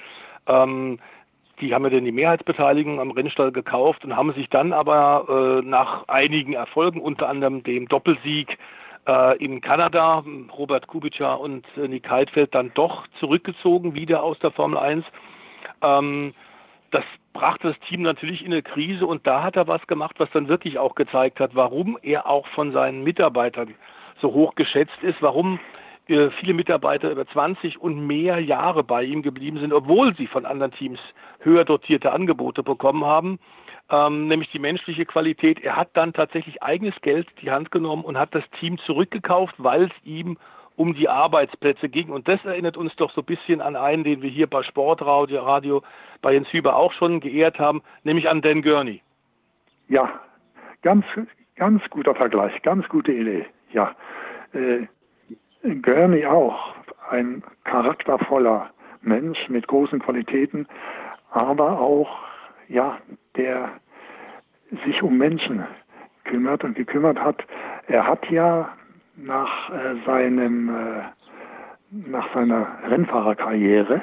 ähm, 0.47 0.99
die 1.59 1.73
haben 1.73 1.83
ja 1.83 1.89
dann 1.89 2.05
die 2.05 2.13
Mehrheitsbeteiligung 2.13 3.01
am 3.01 3.11
Rennstall 3.11 3.51
gekauft 3.51 4.05
und 4.05 4.15
haben 4.15 4.33
sich 4.35 4.47
dann 4.47 4.71
aber 4.71 5.25
äh, 5.59 5.67
nach 5.67 6.07
einigen 6.07 6.53
Erfolgen, 6.53 7.01
unter 7.01 7.27
anderem 7.27 7.61
dem 7.61 7.89
Doppelsieg 7.89 8.57
äh, 9.05 9.37
in 9.43 9.59
Kanada, 9.59 10.23
Robert 10.57 10.87
Kubica 10.87 11.33
und 11.33 11.65
äh, 11.75 11.89
Nick 11.89 12.09
Heidfeld, 12.09 12.55
dann 12.55 12.71
doch 12.73 13.05
zurückgezogen 13.19 13.95
wieder 13.95 14.23
aus 14.23 14.39
der 14.39 14.51
Formel 14.51 14.77
1. 14.77 15.03
Ähm, 15.81 16.33
das 16.91 17.03
brachte 17.35 17.67
das 17.67 17.79
Team 17.87 18.01
natürlich 18.01 18.43
in 18.43 18.51
eine 18.51 18.63
Krise 18.63 19.05
und 19.05 19.27
da 19.27 19.43
hat 19.43 19.57
er 19.57 19.67
was 19.67 19.85
gemacht, 19.85 20.15
was 20.17 20.31
dann 20.31 20.47
wirklich 20.47 20.79
auch 20.79 20.95
gezeigt 20.95 21.39
hat, 21.39 21.53
warum 21.53 21.99
er 22.01 22.27
auch 22.27 22.47
von 22.47 22.71
seinen 22.71 23.03
Mitarbeitern 23.03 23.75
so 24.21 24.33
hoch 24.33 24.55
geschätzt 24.55 24.97
ist, 25.03 25.21
warum 25.21 25.59
viele 26.07 26.53
Mitarbeiter 26.53 27.11
über 27.11 27.27
20 27.27 27.81
und 27.81 28.05
mehr 28.05 28.39
Jahre 28.39 28.83
bei 28.83 29.03
ihm 29.03 29.21
geblieben 29.21 29.59
sind, 29.59 29.73
obwohl 29.73 30.15
sie 30.15 30.27
von 30.27 30.45
anderen 30.45 30.71
Teams 30.71 30.99
höher 31.39 31.65
dotierte 31.65 32.11
Angebote 32.11 32.63
bekommen 32.63 33.03
haben, 33.03 33.39
ähm, 33.89 34.27
nämlich 34.27 34.51
die 34.51 34.59
menschliche 34.59 35.05
Qualität. 35.05 35.59
Er 35.63 35.75
hat 35.75 35.89
dann 35.93 36.13
tatsächlich 36.13 36.63
eigenes 36.63 36.95
Geld 37.01 37.27
in 37.31 37.41
die 37.41 37.51
Hand 37.51 37.71
genommen 37.71 38.05
und 38.05 38.17
hat 38.17 38.33
das 38.33 38.43
Team 38.59 38.77
zurückgekauft, 38.77 39.55
weil 39.57 39.85
es 39.85 39.91
ihm 40.03 40.37
um 40.75 40.93
die 40.93 41.09
Arbeitsplätze 41.09 41.89
ging. 41.89 42.09
Und 42.09 42.27
das 42.27 42.43
erinnert 42.45 42.77
uns 42.77 42.95
doch 42.95 43.11
so 43.11 43.21
ein 43.21 43.25
bisschen 43.25 43.61
an 43.61 43.75
einen, 43.75 44.03
den 44.03 44.21
wir 44.21 44.29
hier 44.29 44.47
bei 44.47 44.63
Sportradio 44.63 45.41
Radio, 45.43 45.83
bei 46.21 46.33
Jens 46.33 46.51
Hüber 46.51 46.75
auch 46.75 46.93
schon 46.93 47.19
geehrt 47.19 47.59
haben, 47.59 47.81
nämlich 48.03 48.29
an 48.29 48.41
Dan 48.41 48.61
Gurney. 48.61 49.01
Ja, 49.87 50.09
ganz, 50.81 51.05
ganz 51.55 51.83
guter 51.89 52.15
Vergleich, 52.15 52.61
ganz 52.61 52.87
gute 52.89 53.11
Idee. 53.11 53.45
Ja, 53.71 53.95
äh, 54.53 54.87
Gurney 55.81 56.25
auch 56.25 56.73
ein 57.09 57.43
charaktervoller 57.63 58.69
Mensch 59.01 59.49
mit 59.49 59.67
großen 59.67 59.99
Qualitäten, 59.99 60.67
aber 61.31 61.79
auch 61.79 62.09
ja, 62.67 62.97
der 63.35 63.71
sich 64.85 65.03
um 65.03 65.17
Menschen 65.17 65.63
kümmert 66.23 66.63
und 66.63 66.75
gekümmert 66.75 67.19
hat. 67.19 67.45
Er 67.87 68.07
hat 68.07 68.29
ja 68.29 68.69
nach 69.17 69.69
äh, 69.69 69.95
seinem 70.05 70.69
äh, 70.69 71.01
nach 71.91 72.33
seiner 72.33 72.67
Rennfahrerkarriere 72.89 74.01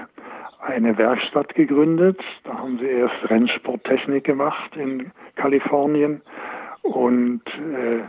eine 0.61 0.97
Werkstatt 0.97 1.55
gegründet. 1.55 2.21
Da 2.45 2.59
haben 2.59 2.79
sie 2.79 2.87
erst 2.87 3.29
Rennsporttechnik 3.29 4.25
gemacht 4.25 4.77
in 4.77 5.11
Kalifornien 5.35 6.23
und 6.83 7.43
äh, 7.47 8.05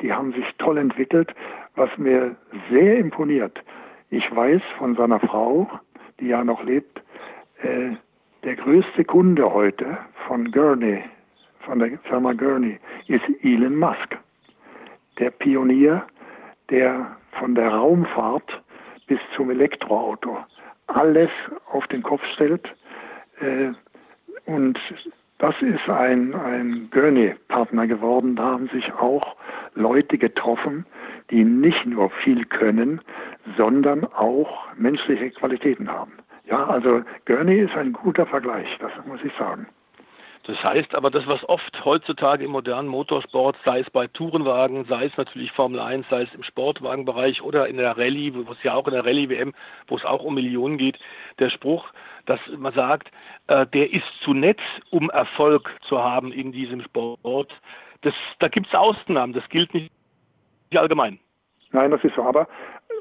die 0.00 0.12
haben 0.12 0.32
sich 0.32 0.46
toll 0.58 0.78
entwickelt 0.78 1.34
was 1.76 1.90
mir 1.98 2.34
sehr 2.70 2.98
imponiert. 2.98 3.62
Ich 4.10 4.34
weiß 4.34 4.62
von 4.78 4.96
seiner 4.96 5.20
Frau, 5.20 5.70
die 6.18 6.28
ja 6.28 6.42
noch 6.42 6.64
lebt, 6.64 7.02
äh, 7.62 7.90
der 8.42 8.56
größte 8.56 9.04
Kunde 9.04 9.52
heute 9.52 9.98
von 10.26 10.50
Gurney, 10.50 11.02
von 11.60 11.78
der 11.78 11.98
Firma 12.04 12.32
Gurney, 12.32 12.78
ist 13.06 13.24
Elon 13.42 13.76
Musk. 13.76 14.16
Der 15.18 15.30
Pionier, 15.30 16.04
der 16.70 17.16
von 17.38 17.54
der 17.54 17.68
Raumfahrt 17.68 18.62
bis 19.06 19.20
zum 19.34 19.50
Elektroauto 19.50 20.38
alles 20.88 21.30
auf 21.70 21.86
den 21.88 22.02
Kopf 22.02 22.22
stellt. 22.34 22.68
Äh, 23.40 23.72
und 24.46 24.78
das 25.38 25.54
ist 25.60 25.88
ein, 25.88 26.34
ein 26.34 26.88
Gurney-Partner 26.90 27.86
geworden. 27.86 28.36
Da 28.36 28.44
haben 28.44 28.68
sich 28.68 28.92
auch 28.94 29.36
Leute 29.74 30.16
getroffen, 30.18 30.86
die 31.30 31.44
nicht 31.44 31.84
nur 31.86 32.10
viel 32.10 32.44
können, 32.46 33.00
sondern 33.56 34.04
auch 34.04 34.72
menschliche 34.76 35.30
Qualitäten 35.30 35.90
haben. 35.90 36.12
Ja, 36.46 36.64
also 36.66 37.02
Gurney 37.26 37.58
ist 37.58 37.76
ein 37.76 37.92
guter 37.92 38.24
Vergleich, 38.24 38.68
das 38.78 38.92
muss 39.04 39.20
ich 39.24 39.32
sagen. 39.36 39.66
Das 40.46 40.62
heißt 40.62 40.94
aber, 40.94 41.10
das, 41.10 41.26
was 41.26 41.46
oft 41.48 41.84
heutzutage 41.84 42.44
im 42.44 42.52
modernen 42.52 42.88
Motorsport, 42.88 43.56
sei 43.64 43.80
es 43.80 43.90
bei 43.90 44.06
Tourenwagen, 44.06 44.84
sei 44.84 45.06
es 45.06 45.16
natürlich 45.16 45.50
Formel 45.50 45.80
1, 45.80 46.08
sei 46.08 46.22
es 46.22 46.34
im 46.34 46.44
Sportwagenbereich 46.44 47.42
oder 47.42 47.66
in 47.66 47.78
der 47.78 47.98
Rallye, 47.98 48.32
wo 48.32 48.52
es 48.52 48.62
ja 48.62 48.74
auch 48.74 48.86
in 48.86 48.94
der 48.94 49.04
Rallye-WM, 49.04 49.54
wo 49.88 49.96
es 49.96 50.04
auch 50.04 50.22
um 50.22 50.34
Millionen 50.34 50.78
geht, 50.78 51.00
der 51.40 51.50
Spruch, 51.50 51.88
dass 52.26 52.38
man 52.56 52.72
sagt, 52.74 53.10
äh, 53.48 53.66
der 53.66 53.92
ist 53.92 54.06
zu 54.22 54.34
nett, 54.34 54.60
um 54.90 55.10
Erfolg 55.10 55.68
zu 55.88 56.00
haben 56.00 56.30
in 56.30 56.52
diesem 56.52 56.80
Sport. 56.82 57.52
Das, 58.02 58.14
da 58.38 58.46
gibt 58.46 58.68
es 58.68 58.74
Ausnahmen, 58.74 59.32
das 59.32 59.48
gilt 59.48 59.74
nicht 59.74 59.90
allgemein. 60.76 61.18
Nein, 61.72 61.90
das 61.90 62.04
ist 62.04 62.14
so. 62.14 62.22
Aber, 62.22 62.46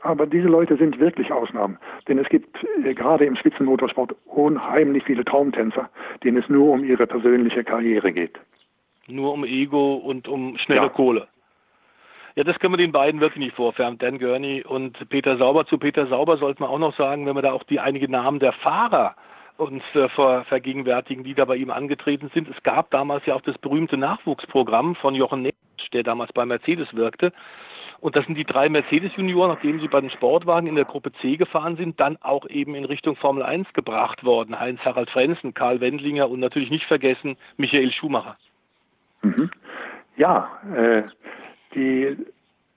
aber 0.01 0.25
diese 0.25 0.47
Leute 0.47 0.77
sind 0.77 0.99
wirklich 0.99 1.31
Ausnahmen. 1.31 1.77
Denn 2.07 2.17
es 2.17 2.29
gibt 2.29 2.57
äh, 2.83 2.93
gerade 2.93 3.25
im 3.25 3.35
Spitzenmotorsport 3.35 4.15
unheimlich 4.25 5.03
viele 5.03 5.25
Traumtänzer, 5.25 5.89
denen 6.23 6.37
es 6.37 6.49
nur 6.49 6.73
um 6.73 6.83
ihre 6.83 7.07
persönliche 7.07 7.63
Karriere 7.63 8.11
geht. 8.11 8.39
Nur 9.07 9.33
um 9.33 9.43
Ego 9.43 9.95
und 9.95 10.27
um 10.27 10.57
schnelle 10.57 10.81
ja. 10.81 10.89
Kohle. 10.89 11.27
Ja, 12.35 12.43
das 12.43 12.59
können 12.59 12.73
wir 12.73 12.77
den 12.77 12.91
beiden 12.91 13.21
wirklich 13.21 13.45
nicht 13.45 13.55
vorwerfen, 13.55 13.97
Dan 13.97 14.19
Gurney 14.19 14.63
und 14.67 15.07
Peter 15.09 15.37
Sauber. 15.37 15.65
Zu 15.65 15.77
Peter 15.77 16.05
Sauber 16.07 16.37
sollte 16.37 16.61
man 16.61 16.69
auch 16.69 16.79
noch 16.79 16.97
sagen, 16.97 17.25
wenn 17.25 17.35
wir 17.35 17.41
da 17.41 17.53
auch 17.53 17.63
die 17.63 17.79
einige 17.79 18.11
Namen 18.11 18.39
der 18.39 18.51
Fahrer 18.51 19.15
uns 19.57 19.83
äh, 19.93 20.09
ver, 20.09 20.43
vergegenwärtigen, 20.43 21.23
die 21.23 21.33
da 21.33 21.45
bei 21.45 21.55
ihm 21.55 21.71
angetreten 21.71 22.29
sind. 22.33 22.49
Es 22.49 22.61
gab 22.63 22.91
damals 22.91 23.25
ja 23.25 23.35
auch 23.35 23.41
das 23.41 23.57
berühmte 23.57 23.95
Nachwuchsprogramm 23.95 24.95
von 24.95 25.15
Jochen 25.15 25.43
Netsch, 25.43 25.91
der 25.93 26.03
damals 26.03 26.33
bei 26.33 26.45
Mercedes 26.45 26.93
wirkte. 26.93 27.31
Und 27.99 28.15
das 28.15 28.25
sind 28.25 28.35
die 28.35 28.43
drei 28.43 28.69
Mercedes-Junioren, 28.69 29.51
nachdem 29.51 29.79
sie 29.79 29.87
bei 29.87 30.01
den 30.01 30.09
Sportwagen 30.09 30.67
in 30.67 30.75
der 30.75 30.85
Gruppe 30.85 31.11
C 31.21 31.37
gefahren 31.37 31.77
sind, 31.77 31.99
dann 31.99 32.17
auch 32.21 32.47
eben 32.47 32.75
in 32.75 32.85
Richtung 32.85 33.15
Formel 33.15 33.43
1 33.43 33.73
gebracht 33.73 34.23
worden. 34.23 34.59
Heinz-Harald 34.59 35.09
Frenzen, 35.09 35.53
Karl 35.53 35.79
Wendlinger 35.81 36.29
und 36.29 36.39
natürlich 36.39 36.69
nicht 36.69 36.85
vergessen 36.85 37.37
Michael 37.57 37.91
Schumacher. 37.91 38.37
Mhm. 39.21 39.49
Ja, 40.17 40.49
äh, 40.75 41.03
die, 41.73 42.17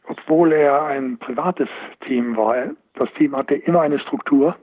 obwohl 0.07 0.53
er 0.53 0.83
ein 0.85 1.19
privates 1.19 1.69
Team 2.07 2.37
war, 2.37 2.57
das 2.95 3.13
Team 3.15 3.37
hatte 3.37 3.55
immer 3.55 3.83
eine 3.83 3.99
Struktur 4.01 4.57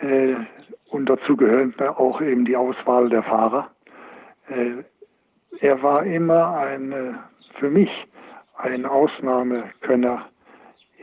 äh, 0.00 0.34
und 0.90 1.06
dazu 1.08 1.36
gehört 1.36 1.80
auch 1.82 2.20
eben 2.20 2.44
die 2.44 2.56
Auswahl 2.56 3.08
der 3.08 3.22
Fahrer. 3.22 3.70
Äh, 4.48 4.82
er 5.60 5.82
war 5.82 6.04
immer 6.04 6.56
ein, 6.56 6.92
äh, 6.92 7.12
für 7.58 7.70
mich 7.70 7.90
ein 8.56 8.86
Ausnahmekönner 8.86 10.26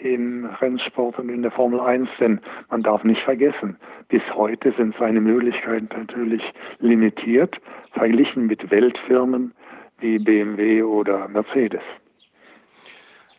im 0.02 0.46
Rennsport 0.46 1.20
und 1.20 1.30
in 1.30 1.44
der 1.44 1.52
Formel 1.52 1.80
1, 1.80 2.10
denn 2.20 2.40
man 2.70 2.82
darf 2.82 3.04
nicht 3.04 3.22
vergessen, 3.22 3.78
bis 4.10 4.22
heute 4.34 4.74
sind 4.74 4.96
seine 4.98 5.22
Möglichkeiten 5.22 5.90
natürlich 5.96 6.42
limitiert, 6.80 7.56
verglichen 7.92 8.48
mit 8.48 8.72
Weltfirmen 8.72 9.54
wie 10.00 10.18
BMW 10.18 10.82
oder 10.82 11.28
Mercedes. 11.28 11.84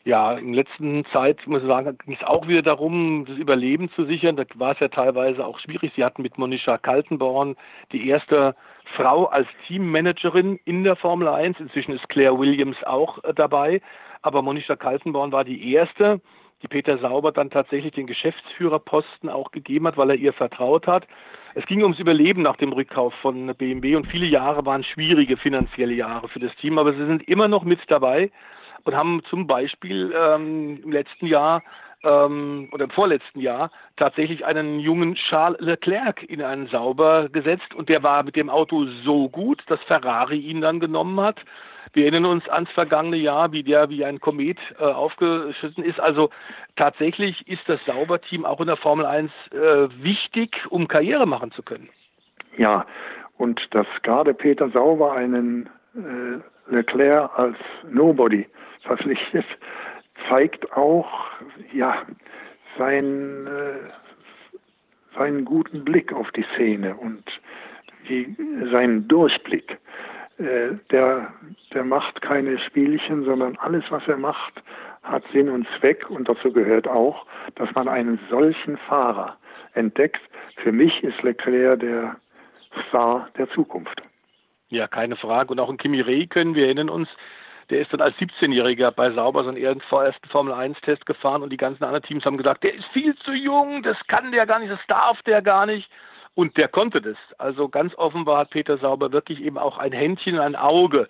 Ja, 0.04 0.32
in 0.32 0.52
der 0.52 0.64
letzten 0.64 1.04
Zeit, 1.12 1.46
muss 1.46 1.62
ich 1.62 1.68
sagen, 1.68 1.96
ging 2.04 2.14
es 2.14 2.26
auch 2.26 2.48
wieder 2.48 2.62
darum, 2.62 3.24
das 3.24 3.36
Überleben 3.36 3.88
zu 3.90 4.04
sichern. 4.04 4.34
Da 4.34 4.44
war 4.54 4.72
es 4.72 4.80
ja 4.80 4.88
teilweise 4.88 5.46
auch 5.46 5.60
schwierig. 5.60 5.92
Sie 5.94 6.04
hatten 6.04 6.22
mit 6.22 6.38
Monisha 6.38 6.76
Kaltenborn 6.76 7.54
die 7.92 8.08
erste 8.08 8.56
Frau 8.96 9.26
als 9.26 9.48
Teammanagerin 9.66 10.58
in 10.64 10.84
der 10.84 10.96
Formel 10.96 11.28
1. 11.28 11.60
Inzwischen 11.60 11.92
ist 11.92 12.08
Claire 12.08 12.38
Williams 12.38 12.76
auch 12.84 13.22
äh, 13.24 13.34
dabei. 13.34 13.80
Aber 14.22 14.42
Monisha 14.42 14.76
Kaltenborn 14.76 15.32
war 15.32 15.44
die 15.44 15.72
erste, 15.72 16.20
die 16.62 16.68
Peter 16.68 16.98
Sauber 16.98 17.32
dann 17.32 17.50
tatsächlich 17.50 17.92
den 17.92 18.06
Geschäftsführerposten 18.06 19.28
auch 19.28 19.50
gegeben 19.50 19.86
hat, 19.86 19.96
weil 19.96 20.10
er 20.10 20.16
ihr 20.16 20.32
vertraut 20.32 20.86
hat. 20.86 21.06
Es 21.54 21.66
ging 21.66 21.82
ums 21.82 21.98
Überleben 21.98 22.42
nach 22.42 22.56
dem 22.56 22.72
Rückkauf 22.72 23.12
von 23.14 23.54
BMW 23.56 23.96
und 23.96 24.06
viele 24.06 24.26
Jahre 24.26 24.64
waren 24.64 24.84
schwierige 24.84 25.36
finanzielle 25.36 25.94
Jahre 25.94 26.28
für 26.28 26.38
das 26.38 26.54
Team, 26.56 26.78
aber 26.78 26.92
sie 26.92 27.04
sind 27.04 27.28
immer 27.28 27.48
noch 27.48 27.64
mit 27.64 27.80
dabei 27.88 28.30
und 28.84 28.94
haben 28.94 29.22
zum 29.28 29.46
Beispiel 29.46 30.14
ähm, 30.16 30.80
im 30.82 30.92
letzten 30.92 31.26
Jahr 31.26 31.62
ähm, 32.04 32.68
oder 32.72 32.84
im 32.84 32.90
vorletzten 32.90 33.40
Jahr 33.40 33.70
tatsächlich 33.96 34.44
einen 34.44 34.80
jungen 34.80 35.14
Charles 35.14 35.60
Leclerc 35.60 36.22
in 36.22 36.42
einen 36.42 36.66
Sauber 36.68 37.28
gesetzt 37.28 37.74
und 37.74 37.88
der 37.88 38.02
war 38.02 38.22
mit 38.22 38.36
dem 38.36 38.50
Auto 38.50 38.86
so 39.04 39.28
gut, 39.28 39.62
dass 39.66 39.80
Ferrari 39.82 40.38
ihn 40.38 40.60
dann 40.60 40.80
genommen 40.80 41.20
hat. 41.20 41.40
Wir 41.92 42.04
erinnern 42.04 42.24
uns 42.24 42.48
ans 42.48 42.70
vergangene 42.70 43.18
Jahr, 43.18 43.52
wie 43.52 43.62
der 43.62 43.90
wie 43.90 44.04
ein 44.04 44.18
Komet 44.20 44.58
äh, 44.78 44.84
aufgeschossen 44.84 45.84
ist. 45.84 46.00
Also 46.00 46.30
tatsächlich 46.76 47.46
ist 47.46 47.68
das 47.68 47.84
Sauberteam 47.84 48.46
auch 48.46 48.60
in 48.60 48.66
der 48.66 48.76
Formel 48.76 49.04
1 49.04 49.30
äh, 49.50 49.58
wichtig, 50.02 50.56
um 50.70 50.88
Karriere 50.88 51.26
machen 51.26 51.52
zu 51.52 51.62
können. 51.62 51.90
Ja, 52.56 52.86
und 53.36 53.60
dass 53.74 53.86
gerade 54.02 54.32
Peter 54.32 54.70
Sauber 54.70 55.12
einen 55.12 55.68
äh, 55.94 56.72
Leclerc 56.74 57.30
als 57.38 57.56
Nobody 57.90 58.46
verpflichtet, 58.82 59.46
zeigt 60.28 60.72
auch 60.72 61.08
ja 61.72 62.02
sein, 62.78 63.46
äh, 63.46 65.16
seinen 65.16 65.44
guten 65.44 65.84
Blick 65.84 66.12
auf 66.12 66.30
die 66.32 66.44
Szene 66.54 66.94
und 66.94 67.24
die, 68.08 68.34
seinen 68.70 69.08
Durchblick. 69.08 69.78
Äh, 70.38 70.76
der, 70.90 71.32
der 71.72 71.84
macht 71.84 72.22
keine 72.22 72.58
Spielchen, 72.58 73.24
sondern 73.24 73.56
alles, 73.58 73.84
was 73.90 74.06
er 74.08 74.16
macht, 74.16 74.62
hat 75.02 75.24
Sinn 75.32 75.48
und 75.48 75.66
Zweck 75.78 76.08
und 76.08 76.28
dazu 76.28 76.52
gehört 76.52 76.88
auch, 76.88 77.26
dass 77.56 77.72
man 77.74 77.88
einen 77.88 78.18
solchen 78.30 78.76
Fahrer 78.76 79.36
entdeckt. 79.74 80.20
Für 80.56 80.72
mich 80.72 81.02
ist 81.02 81.22
Leclerc 81.22 81.80
der 81.80 82.16
Star 82.88 83.28
der 83.36 83.48
Zukunft. 83.50 84.02
Ja, 84.68 84.86
keine 84.86 85.16
Frage. 85.16 85.50
Und 85.50 85.60
auch 85.60 85.68
in 85.68 85.76
Kimi 85.76 86.00
Räikkönen, 86.00 86.54
wir 86.54 86.64
erinnern 86.64 86.88
uns, 86.88 87.08
der 87.70 87.80
ist 87.80 87.92
dann 87.92 88.00
als 88.00 88.16
17-Jähriger 88.16 88.90
bei 88.90 89.10
Sauber 89.12 89.44
seinen 89.44 89.56
ersten 89.56 89.82
Formel-1-Test 90.28 91.06
gefahren 91.06 91.42
und 91.42 91.50
die 91.50 91.56
ganzen 91.56 91.84
anderen 91.84 92.02
Teams 92.02 92.24
haben 92.24 92.36
gesagt, 92.36 92.64
der 92.64 92.74
ist 92.74 92.86
viel 92.92 93.14
zu 93.16 93.32
jung, 93.32 93.82
das 93.82 93.96
kann 94.08 94.32
der 94.32 94.46
gar 94.46 94.58
nicht, 94.58 94.72
das 94.72 94.80
darf 94.88 95.20
der 95.22 95.42
gar 95.42 95.66
nicht. 95.66 95.88
Und 96.34 96.56
der 96.56 96.68
konnte 96.68 97.02
das. 97.02 97.16
Also 97.36 97.68
ganz 97.68 97.94
offenbar 97.96 98.38
hat 98.38 98.50
Peter 98.50 98.78
Sauber 98.78 99.12
wirklich 99.12 99.42
eben 99.42 99.58
auch 99.58 99.76
ein 99.76 99.92
Händchen, 99.92 100.38
ein 100.38 100.56
Auge 100.56 101.08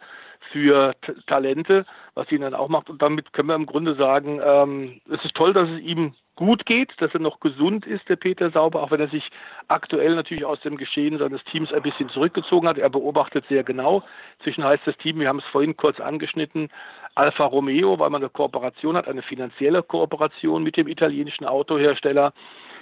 für 0.50 0.94
T 1.02 1.12
Talente, 1.26 1.86
was 2.14 2.30
ihn 2.32 2.40
dann 2.40 2.54
auch 2.54 2.68
macht. 2.68 2.90
Und 2.90 3.00
damit 3.00 3.32
können 3.32 3.48
wir 3.48 3.54
im 3.54 3.66
Grunde 3.66 3.94
sagen, 3.94 4.40
ähm, 4.44 5.00
es 5.08 5.24
ist 5.24 5.34
toll, 5.36 5.52
dass 5.52 5.68
es 5.68 5.80
ihm 5.80 6.14
gut 6.36 6.64
geht, 6.66 6.90
dass 6.98 7.12
er 7.14 7.20
noch 7.20 7.40
gesund 7.40 7.86
ist, 7.86 8.08
der 8.08 8.16
Peter 8.16 8.50
Sauber, 8.50 8.82
auch 8.82 8.90
wenn 8.90 9.00
er 9.00 9.08
sich 9.08 9.30
aktuell 9.68 10.14
natürlich 10.14 10.44
aus 10.44 10.60
dem 10.60 10.76
Geschehen 10.76 11.18
seines 11.18 11.44
Teams 11.44 11.72
ein 11.72 11.82
bisschen 11.82 12.08
zurückgezogen 12.08 12.66
hat. 12.66 12.78
Er 12.78 12.90
beobachtet 12.90 13.44
sehr 13.48 13.64
genau. 13.64 14.02
Zwischen 14.42 14.64
heißt 14.64 14.86
das 14.86 14.96
Team, 14.96 15.20
wir 15.20 15.28
haben 15.28 15.40
es 15.40 15.44
vorhin 15.46 15.76
kurz 15.76 16.00
angeschnitten, 16.00 16.70
Alfa 17.14 17.44
Romeo, 17.44 17.98
weil 17.98 18.10
man 18.10 18.22
eine 18.22 18.30
Kooperation 18.30 18.96
hat, 18.96 19.08
eine 19.08 19.22
finanzielle 19.22 19.82
Kooperation 19.82 20.62
mit 20.62 20.76
dem 20.76 20.88
italienischen 20.88 21.44
Autohersteller. 21.44 22.32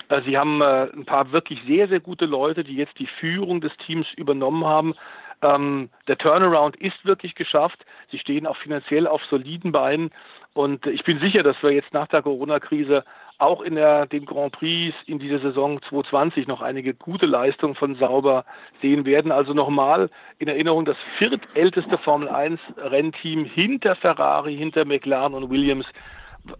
Äh, 0.09 0.23
sie 0.23 0.38
haben 0.38 0.61
äh, 0.61 0.88
ein 0.92 1.04
paar 1.04 1.33
wirklich 1.33 1.61
sehr, 1.66 1.88
sehr 1.88 2.00
gute 2.00 2.26
Leute, 2.26 2.63
die 2.63 2.76
jetzt 2.76 2.99
die 2.99 3.08
Führung 3.08 3.60
des 3.60 3.76
Teams 3.78 4.06
übernommen 4.17 4.65
haben. 4.65 4.95
Ähm, 5.43 5.89
der 6.06 6.19
Turnaround 6.19 6.76
ist 6.76 7.04
wirklich 7.04 7.34
geschafft. 7.34 7.84
Sie 8.10 8.19
stehen 8.19 8.47
auch 8.47 8.56
finanziell 8.56 9.06
auf 9.06 9.23
soliden 9.30 9.73
Beinen. 9.73 10.10
Und 10.52 10.86
ich 10.86 11.04
bin 11.04 11.19
sicher, 11.21 11.43
dass 11.43 11.63
wir 11.63 11.71
jetzt 11.71 11.95
nach 11.95 12.08
der 12.08 12.23
Corona-Krise 12.23 13.04
auch 13.41 13.63
in 13.63 13.75
der, 13.75 14.07
den 14.07 14.26
Grand 14.26 14.53
Prix 14.53 14.95
in 15.07 15.19
dieser 15.19 15.39
Saison 15.41 15.81
2020 15.83 16.47
noch 16.47 16.61
einige 16.61 16.95
gute 16.95 17.26
Leistungen 17.26 17.75
von 17.75 17.95
Sauber 17.97 18.45
sehen 18.83 19.05
werden. 19.05 19.33
Also 19.33 19.55
nochmal 19.55 20.11
in 20.39 20.49
Erinnerung 20.49 20.85
das 20.85 20.97
viertälteste 21.19 21.99
Formel 21.99 22.29
1 22.29 22.61
Rennteam 22.76 23.45
hinter 23.45 23.97
Ferrari, 23.97 24.57
hinter 24.57 24.85
McLaren 24.85 25.35
und 25.35 25.50
Williams. 25.50 25.87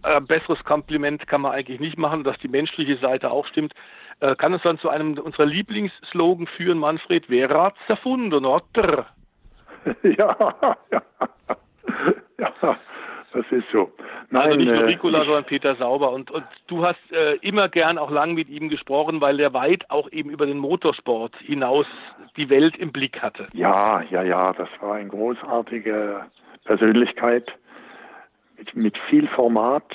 Äh, 0.03 0.21
besseres 0.21 0.63
Kompliment 0.63 1.27
kann 1.27 1.41
man 1.41 1.53
eigentlich 1.53 1.79
nicht 1.79 1.97
machen, 1.97 2.23
dass 2.23 2.37
die 2.39 2.47
menschliche 2.47 2.97
Seite 2.97 3.31
auch 3.31 3.47
stimmt. 3.47 3.73
Äh, 4.19 4.35
kann 4.35 4.53
es 4.53 4.61
dann 4.61 4.77
zu 4.79 4.89
einem 4.89 5.17
unserer 5.17 5.45
Lieblingsslogan 5.45 6.47
führen, 6.47 6.77
Manfred? 6.77 7.29
Wer 7.29 7.49
hat's 7.49 7.79
erfunden, 7.87 8.45
oder? 8.45 9.07
Ja, 10.03 10.55
ja. 10.91 11.01
ja. 12.37 12.77
Das 13.33 13.45
ist 13.51 13.65
so. 13.71 13.91
Nein, 14.29 14.43
also 14.43 14.57
nicht 14.57 14.71
nur 14.71 14.85
Ricola, 14.85 15.21
äh, 15.21 15.25
sondern 15.25 15.45
Peter 15.45 15.75
Sauber. 15.75 16.11
Und, 16.11 16.31
und 16.31 16.43
du 16.67 16.85
hast 16.85 16.99
äh, 17.11 17.35
immer 17.37 17.69
gern 17.69 17.97
auch 17.97 18.11
lang 18.11 18.33
mit 18.33 18.49
ihm 18.49 18.67
gesprochen, 18.67 19.21
weil 19.21 19.37
der 19.37 19.53
weit 19.53 19.89
auch 19.89 20.11
eben 20.11 20.29
über 20.29 20.45
den 20.45 20.57
Motorsport 20.57 21.35
hinaus 21.37 21.85
die 22.35 22.49
Welt 22.49 22.75
im 22.75 22.91
Blick 22.91 23.21
hatte. 23.21 23.47
Ja, 23.53 24.01
ja, 24.09 24.23
ja, 24.23 24.51
das 24.53 24.67
war 24.81 24.95
eine 24.95 25.09
großartige 25.09 26.25
Persönlichkeit 26.65 27.51
mit, 28.57 28.75
mit 28.75 28.97
viel 29.09 29.27
Format 29.29 29.85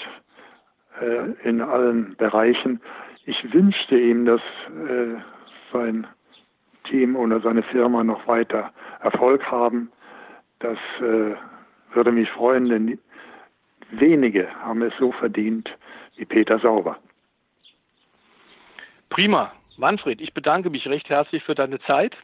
äh, 1.00 1.48
in 1.48 1.60
allen 1.60 2.16
Bereichen. 2.16 2.80
Ich 3.26 3.52
wünschte 3.52 3.98
ihm, 3.98 4.24
dass 4.24 4.40
äh, 4.70 5.20
sein 5.72 6.06
Team 6.88 7.16
oder 7.16 7.40
seine 7.40 7.62
Firma 7.62 8.02
noch 8.02 8.26
weiter 8.26 8.72
Erfolg 9.00 9.44
haben. 9.50 9.90
Das 10.60 10.78
äh, 11.00 11.34
würde 11.92 12.12
mich 12.12 12.30
freuen, 12.30 12.68
denn 12.68 12.98
wenige 13.90 14.48
haben 14.62 14.82
es 14.82 14.92
so 14.98 15.12
verdient 15.12 15.70
wie 16.16 16.24
Peter 16.24 16.58
Sauber. 16.58 16.98
Prima. 19.10 19.52
Manfred, 19.78 20.20
ich 20.20 20.32
bedanke 20.32 20.70
mich 20.70 20.86
recht 20.86 21.08
herzlich 21.08 21.42
für 21.42 21.54
deine 21.54 21.78
Zeit. 21.80 22.16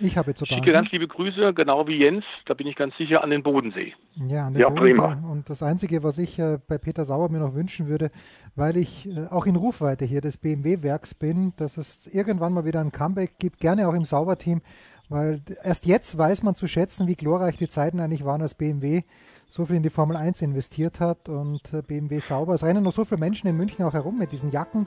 Ich 0.00 0.16
habe 0.16 0.34
zu 0.34 0.44
danken. 0.44 0.64
Schicke 0.64 0.72
ganz 0.72 0.90
liebe 0.92 1.06
Grüße, 1.06 1.52
genau 1.52 1.86
wie 1.86 1.96
Jens, 1.96 2.24
da 2.46 2.54
bin 2.54 2.66
ich 2.66 2.74
ganz 2.74 2.96
sicher, 2.96 3.22
an 3.22 3.30
den 3.30 3.42
Bodensee. 3.42 3.94
Ja, 4.28 4.46
an 4.46 4.54
den 4.54 4.62
ja, 4.62 4.68
Bodensee. 4.68 4.98
Prima. 4.98 5.30
Und 5.30 5.50
das 5.50 5.62
Einzige, 5.62 6.02
was 6.02 6.18
ich 6.18 6.38
äh, 6.38 6.58
bei 6.66 6.78
Peter 6.78 7.04
Sauer 7.04 7.30
mir 7.30 7.38
noch 7.38 7.54
wünschen 7.54 7.86
würde, 7.86 8.10
weil 8.56 8.76
ich 8.76 9.06
äh, 9.06 9.26
auch 9.30 9.46
in 9.46 9.56
Rufweite 9.56 10.06
hier 10.06 10.22
des 10.22 10.38
BMW-Werks 10.38 11.14
bin, 11.14 11.52
dass 11.56 11.76
es 11.76 12.06
irgendwann 12.06 12.54
mal 12.54 12.64
wieder 12.64 12.80
ein 12.80 12.92
Comeback 12.92 13.38
gibt, 13.38 13.60
gerne 13.60 13.88
auch 13.88 13.94
im 13.94 14.04
Sauberteam, 14.04 14.62
weil 15.10 15.42
erst 15.62 15.86
jetzt 15.86 16.16
weiß 16.16 16.42
man 16.44 16.54
zu 16.54 16.66
schätzen, 16.66 17.06
wie 17.06 17.16
glorreich 17.16 17.56
die 17.58 17.68
Zeiten 17.68 18.00
eigentlich 18.00 18.24
waren, 18.24 18.40
als 18.40 18.54
BMW 18.54 19.02
so 19.50 19.66
viel 19.66 19.76
in 19.76 19.82
die 19.82 19.90
Formel 19.90 20.16
1 20.16 20.40
investiert 20.42 21.00
hat 21.00 21.28
und 21.28 21.60
äh, 21.74 21.82
BMW 21.82 22.20
sauber. 22.20 22.54
Es 22.54 22.62
rennen 22.62 22.84
noch 22.84 22.92
so 22.92 23.04
viele 23.04 23.18
Menschen 23.18 23.48
in 23.48 23.56
München 23.56 23.84
auch 23.84 23.92
herum 23.92 24.18
mit 24.18 24.32
diesen 24.32 24.50
Jacken, 24.50 24.86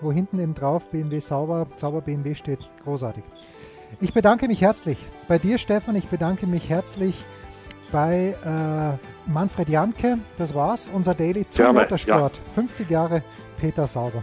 wo 0.00 0.12
hinten 0.12 0.38
eben 0.38 0.54
drauf 0.54 0.88
BMW 0.90 1.18
sauber, 1.18 1.66
sauber 1.76 2.00
BMW 2.00 2.34
steht. 2.34 2.60
Großartig. 2.84 3.24
Ich 4.00 4.12
bedanke 4.12 4.48
mich 4.48 4.60
herzlich 4.60 4.98
bei 5.28 5.38
dir, 5.38 5.58
Stefan. 5.58 5.96
Ich 5.96 6.06
bedanke 6.06 6.46
mich 6.46 6.68
herzlich 6.68 7.16
bei 7.90 8.36
äh, 8.44 9.30
Manfred 9.30 9.68
Janke. 9.68 10.18
Das 10.38 10.54
war's, 10.54 10.88
unser 10.92 11.14
Daily 11.14 11.48
zum 11.50 11.64
Gerne, 11.64 11.80
Motorsport. 11.80 12.36
Ja. 12.36 12.52
50 12.54 12.90
Jahre 12.90 13.22
Peter 13.58 13.86
Sauber. 13.86 14.22